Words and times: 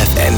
FFN, 0.00 0.34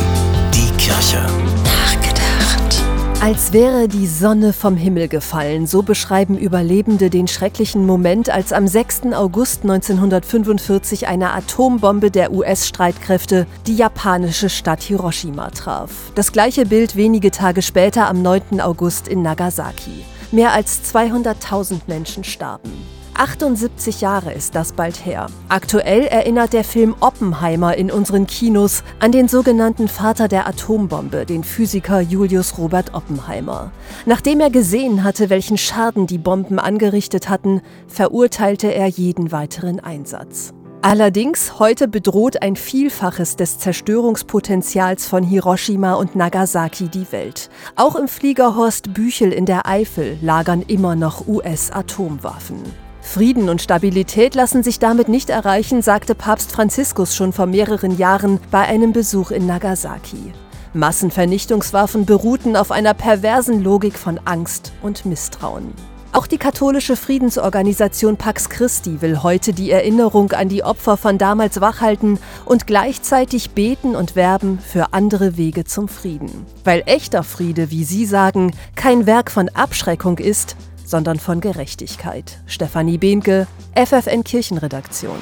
die 0.52 0.72
Kirche. 0.76 1.24
Nachgedacht. 1.62 2.82
Als 3.20 3.52
wäre 3.52 3.86
die 3.86 4.08
Sonne 4.08 4.52
vom 4.52 4.76
Himmel 4.76 5.06
gefallen, 5.06 5.68
so 5.68 5.82
beschreiben 5.82 6.36
Überlebende 6.36 7.10
den 7.10 7.28
schrecklichen 7.28 7.86
Moment, 7.86 8.28
als 8.28 8.52
am 8.52 8.66
6. 8.66 9.12
August 9.12 9.62
1945 9.62 11.06
eine 11.06 11.32
Atombombe 11.32 12.10
der 12.10 12.32
US-Streitkräfte 12.32 13.46
die 13.68 13.76
japanische 13.76 14.48
Stadt 14.48 14.82
Hiroshima 14.82 15.50
traf. 15.50 16.10
Das 16.16 16.32
gleiche 16.32 16.66
Bild 16.66 16.96
wenige 16.96 17.30
Tage 17.30 17.62
später 17.62 18.08
am 18.08 18.20
9. 18.20 18.60
August 18.60 19.06
in 19.06 19.22
Nagasaki. 19.22 20.04
Mehr 20.32 20.54
als 20.54 20.80
200.000 20.92 21.82
Menschen 21.86 22.24
starben. 22.24 22.72
78 23.14 24.00
Jahre 24.00 24.32
ist 24.32 24.54
das 24.54 24.72
bald 24.72 25.04
her. 25.04 25.26
Aktuell 25.48 26.06
erinnert 26.06 26.52
der 26.52 26.64
Film 26.64 26.94
Oppenheimer 27.00 27.76
in 27.76 27.90
unseren 27.90 28.26
Kinos 28.26 28.82
an 29.00 29.12
den 29.12 29.28
sogenannten 29.28 29.88
Vater 29.88 30.28
der 30.28 30.46
Atombombe, 30.46 31.26
den 31.26 31.44
Physiker 31.44 32.00
Julius 32.00 32.58
Robert 32.58 32.94
Oppenheimer. 32.94 33.70
Nachdem 34.06 34.40
er 34.40 34.50
gesehen 34.50 35.04
hatte, 35.04 35.30
welchen 35.30 35.58
Schaden 35.58 36.06
die 36.06 36.18
Bomben 36.18 36.58
angerichtet 36.58 37.28
hatten, 37.28 37.60
verurteilte 37.86 38.74
er 38.74 38.86
jeden 38.86 39.30
weiteren 39.30 39.78
Einsatz. 39.80 40.52
Allerdings 40.84 41.60
heute 41.60 41.86
bedroht 41.86 42.42
ein 42.42 42.56
Vielfaches 42.56 43.36
des 43.36 43.58
Zerstörungspotenzials 43.60 45.06
von 45.06 45.22
Hiroshima 45.22 45.94
und 45.94 46.16
Nagasaki 46.16 46.88
die 46.88 47.12
Welt. 47.12 47.50
Auch 47.76 47.94
im 47.94 48.08
Fliegerhorst 48.08 48.92
Büchel 48.92 49.32
in 49.32 49.46
der 49.46 49.68
Eifel 49.68 50.18
lagern 50.22 50.60
immer 50.66 50.96
noch 50.96 51.28
US-Atomwaffen. 51.28 52.91
Frieden 53.02 53.48
und 53.48 53.60
Stabilität 53.60 54.34
lassen 54.34 54.62
sich 54.62 54.78
damit 54.78 55.08
nicht 55.08 55.28
erreichen, 55.28 55.82
sagte 55.82 56.14
Papst 56.14 56.52
Franziskus 56.52 57.14
schon 57.14 57.32
vor 57.32 57.46
mehreren 57.46 57.98
Jahren 57.98 58.40
bei 58.50 58.60
einem 58.60 58.92
Besuch 58.92 59.32
in 59.32 59.46
Nagasaki. 59.46 60.32
Massenvernichtungswaffen 60.72 62.06
beruhten 62.06 62.56
auf 62.56 62.70
einer 62.70 62.94
perversen 62.94 63.62
Logik 63.62 63.98
von 63.98 64.18
Angst 64.24 64.72
und 64.82 65.04
Misstrauen. 65.04 65.74
Auch 66.14 66.26
die 66.26 66.38
katholische 66.38 66.94
Friedensorganisation 66.94 68.18
Pax 68.18 68.48
Christi 68.50 69.00
will 69.00 69.22
heute 69.22 69.52
die 69.52 69.70
Erinnerung 69.70 70.32
an 70.32 70.48
die 70.48 70.62
Opfer 70.62 70.96
von 70.96 71.18
damals 71.18 71.60
wachhalten 71.60 72.18
und 72.44 72.66
gleichzeitig 72.66 73.50
beten 73.50 73.96
und 73.96 74.14
werben 74.14 74.58
für 74.58 74.92
andere 74.92 75.36
Wege 75.38 75.64
zum 75.64 75.88
Frieden. 75.88 76.46
Weil 76.64 76.82
echter 76.84 77.22
Friede, 77.22 77.70
wie 77.70 77.84
Sie 77.84 78.04
sagen, 78.06 78.52
kein 78.76 79.06
Werk 79.06 79.30
von 79.30 79.48
Abschreckung 79.48 80.18
ist, 80.18 80.56
sondern 80.84 81.18
von 81.18 81.40
Gerechtigkeit. 81.40 82.40
Stefanie 82.46 82.98
Behnke, 82.98 83.46
FFN 83.74 84.24
Kirchenredaktion. 84.24 85.18